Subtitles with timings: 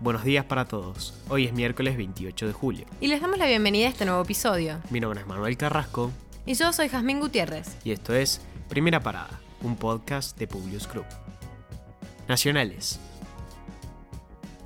[0.00, 1.12] Buenos días para todos.
[1.28, 2.86] Hoy es miércoles 28 de julio.
[3.02, 4.78] Y les damos la bienvenida a este nuevo episodio.
[4.88, 6.10] Mi nombre es Manuel Carrasco.
[6.46, 7.76] Y yo soy Jazmín Gutiérrez.
[7.84, 8.40] Y esto es
[8.70, 11.04] Primera Parada, un podcast de Publius Group.
[12.28, 12.98] Nacionales.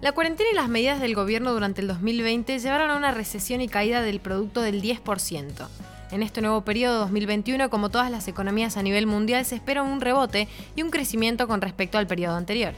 [0.01, 3.67] La cuarentena y las medidas del gobierno durante el 2020 llevaron a una recesión y
[3.67, 5.67] caída del producto del 10%.
[6.13, 10.01] En este nuevo periodo 2021, como todas las economías a nivel mundial, se espera un
[10.01, 10.47] rebote
[10.77, 12.75] y un crecimiento con respecto al periodo anterior.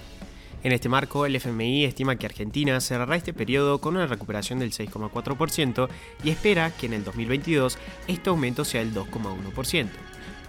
[0.67, 4.73] En este marco, el FMI estima que Argentina cerrará este periodo con una recuperación del
[4.73, 5.89] 6,4%
[6.25, 9.87] y espera que en el 2022 este aumento sea el 2,1%.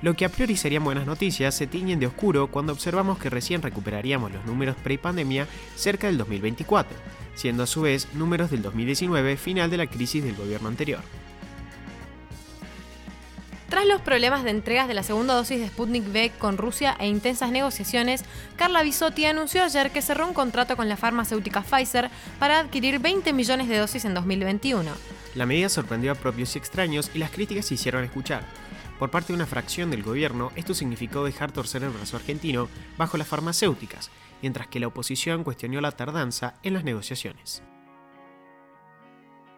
[0.02, 3.62] Lo que a priori serían buenas noticias se tiñen de oscuro cuando observamos que recién
[3.62, 6.98] recuperaríamos los números pre-pandemia cerca del 2024,
[7.36, 11.02] siendo a su vez números del 2019 final de la crisis del gobierno anterior.
[13.78, 17.08] Tras los problemas de entregas de la segunda dosis de Sputnik V con Rusia e
[17.08, 18.26] intensas negociaciones,
[18.56, 23.34] Carla Bisotti anunció ayer que cerró un contrato con la farmacéutica Pfizer para adquirir 20
[23.34, 24.90] millones de dosis en 2021.
[25.36, 28.42] La medida sorprendió a propios y extraños y las críticas se hicieron escuchar.
[28.98, 33.18] Por parte de una fracción del gobierno, esto significó dejar torcer el brazo argentino bajo
[33.18, 34.10] las farmacéuticas,
[34.42, 37.62] mientras que la oposición cuestionó la tardanza en las negociaciones.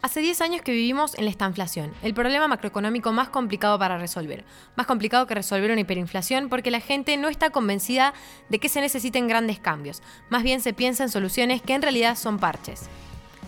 [0.02, 4.46] Hace 10 años que vivimos en la estanflación, el problema macroeconómico más complicado para resolver.
[4.78, 8.14] Más complicado que resolver una hiperinflación porque la gente no está convencida
[8.48, 10.02] de que se necesiten grandes cambios.
[10.30, 12.88] Más bien se piensa en soluciones que en realidad son parches.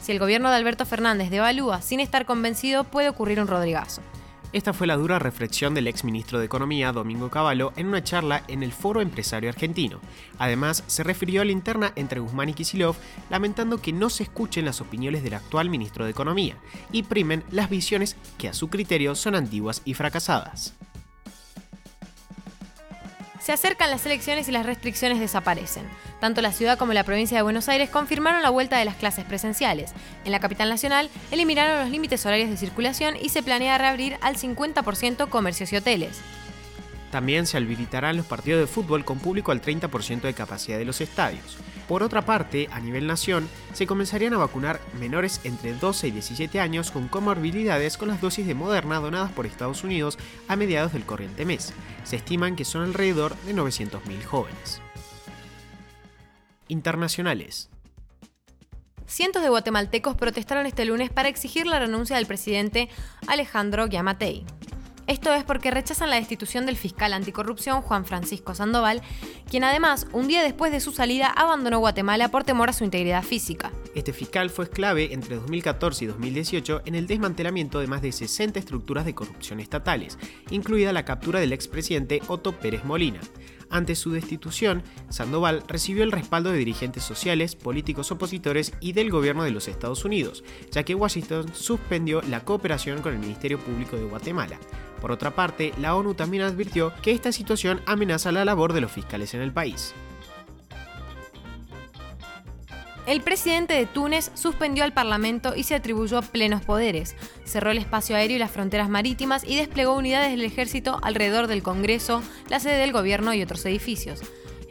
[0.01, 4.01] Si el gobierno de Alberto Fernández devalúa sin estar convencido, puede ocurrir un Rodrigazo.
[4.53, 8.43] Esta fue la dura reflexión del ex ministro de Economía, Domingo Cavallo, en una charla
[8.49, 10.01] en el Foro Empresario Argentino.
[10.39, 12.97] Además, se refirió a la interna entre Guzmán y Kisilov,
[13.29, 16.57] lamentando que no se escuchen las opiniones del actual ministro de Economía
[16.91, 20.73] y primen las visiones que a su criterio son antiguas y fracasadas.
[23.41, 25.83] Se acercan las elecciones y las restricciones desaparecen.
[26.19, 29.25] Tanto la ciudad como la provincia de Buenos Aires confirmaron la vuelta de las clases
[29.25, 29.93] presenciales.
[30.25, 34.37] En la capital nacional eliminaron los límites horarios de circulación y se planea reabrir al
[34.37, 36.19] 50% comercios y hoteles.
[37.11, 41.01] También se habilitarán los partidos de fútbol con público al 30% de capacidad de los
[41.01, 41.57] estadios.
[41.87, 46.59] Por otra parte, a nivel nación, se comenzarían a vacunar menores entre 12 y 17
[46.61, 50.17] años con comorbilidades con las dosis de Moderna donadas por Estados Unidos
[50.47, 51.73] a mediados del corriente mes.
[52.05, 54.81] Se estiman que son alrededor de 900.000 jóvenes.
[56.69, 57.69] Internacionales.
[59.05, 62.87] Cientos de guatemaltecos protestaron este lunes para exigir la renuncia del presidente
[63.27, 64.45] Alejandro Yamatei.
[65.11, 69.01] Esto es porque rechazan la destitución del fiscal anticorrupción Juan Francisco Sandoval,
[69.49, 73.21] quien además, un día después de su salida, abandonó Guatemala por temor a su integridad
[73.21, 73.73] física.
[73.93, 78.57] Este fiscal fue clave entre 2014 y 2018 en el desmantelamiento de más de 60
[78.57, 80.17] estructuras de corrupción estatales,
[80.49, 83.19] incluida la captura del expresidente Otto Pérez Molina.
[83.69, 89.43] Ante su destitución, Sandoval recibió el respaldo de dirigentes sociales, políticos opositores y del gobierno
[89.43, 94.05] de los Estados Unidos, ya que Washington suspendió la cooperación con el Ministerio Público de
[94.05, 94.57] Guatemala.
[95.01, 98.91] Por otra parte, la ONU también advirtió que esta situación amenaza la labor de los
[98.91, 99.93] fiscales en el país.
[103.07, 107.15] El presidente de Túnez suspendió al Parlamento y se atribuyó plenos poderes.
[107.45, 111.63] Cerró el espacio aéreo y las fronteras marítimas y desplegó unidades del ejército alrededor del
[111.63, 114.21] Congreso, la sede del gobierno y otros edificios.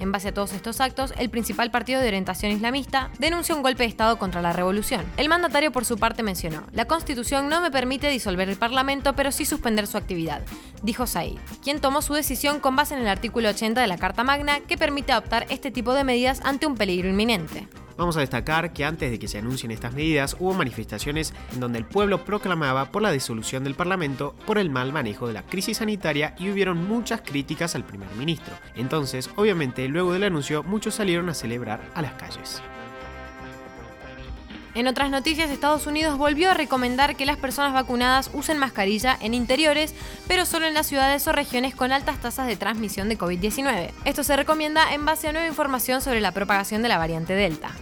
[0.00, 3.82] En base a todos estos actos, el principal partido de orientación islamista denunció un golpe
[3.82, 5.04] de Estado contra la revolución.
[5.18, 9.30] El mandatario por su parte mencionó, la constitución no me permite disolver el Parlamento, pero
[9.30, 10.40] sí suspender su actividad,
[10.82, 14.24] dijo Said, quien tomó su decisión con base en el artículo 80 de la Carta
[14.24, 17.68] Magna que permite adoptar este tipo de medidas ante un peligro inminente.
[18.00, 21.78] Vamos a destacar que antes de que se anuncien estas medidas hubo manifestaciones en donde
[21.78, 25.76] el pueblo proclamaba por la disolución del Parlamento por el mal manejo de la crisis
[25.76, 28.54] sanitaria y hubieron muchas críticas al primer ministro.
[28.74, 32.62] Entonces, obviamente, luego del anuncio, muchos salieron a celebrar a las calles.
[34.74, 39.34] En otras noticias, Estados Unidos volvió a recomendar que las personas vacunadas usen mascarilla en
[39.34, 39.94] interiores,
[40.26, 43.90] pero solo en las ciudades o regiones con altas tasas de transmisión de COVID-19.
[44.06, 47.72] Esto se recomienda en base a nueva información sobre la propagación de la variante Delta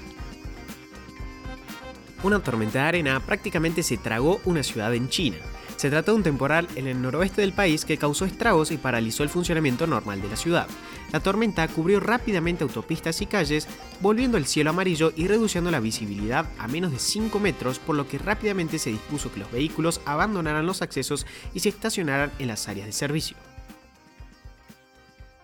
[2.23, 5.37] una tormenta de arena prácticamente se tragó una ciudad en China.
[5.77, 9.23] Se trató de un temporal en el noroeste del país que causó estragos y paralizó
[9.23, 10.67] el funcionamiento normal de la ciudad.
[11.13, 13.69] La tormenta cubrió rápidamente autopistas y calles,
[14.01, 18.09] volviendo el cielo amarillo y reduciendo la visibilidad a menos de 5 metros, por lo
[18.09, 22.67] que rápidamente se dispuso que los vehículos abandonaran los accesos y se estacionaran en las
[22.69, 23.48] áreas de servicio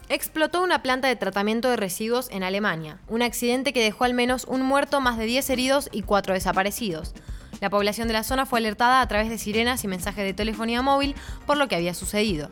[0.09, 4.45] explotó una planta de tratamiento de residuos en Alemania, un accidente que dejó al menos
[4.45, 7.15] un muerto, más de 10 heridos y 4 desaparecidos.
[7.61, 10.83] La población de la zona fue alertada a través de sirenas y mensajes de telefonía
[10.83, 11.15] móvil
[11.47, 12.51] por lo que había sucedido.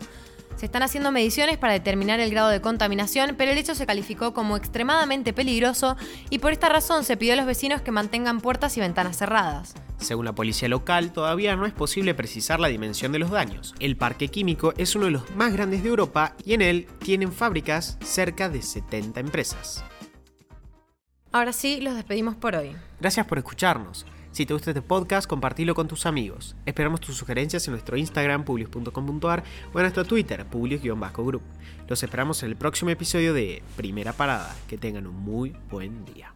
[0.62, 4.32] Se están haciendo mediciones para determinar el grado de contaminación, pero el hecho se calificó
[4.32, 5.96] como extremadamente peligroso
[6.30, 9.74] y por esta razón se pidió a los vecinos que mantengan puertas y ventanas cerradas.
[9.96, 13.74] Según la policía local, todavía no es posible precisar la dimensión de los daños.
[13.80, 17.32] El parque químico es uno de los más grandes de Europa y en él tienen
[17.32, 19.82] fábricas cerca de 70 empresas.
[21.32, 22.76] Ahora sí, los despedimos por hoy.
[23.00, 24.06] Gracias por escucharnos.
[24.32, 26.56] Si te gusta este podcast, compartilo con tus amigos.
[26.64, 29.44] Esperamos tus sugerencias en nuestro Instagram, publius.com.ar
[29.74, 31.42] o en nuestro Twitter, publius-group.
[31.86, 34.56] Los esperamos en el próximo episodio de Primera Parada.
[34.68, 36.34] Que tengan un muy buen día.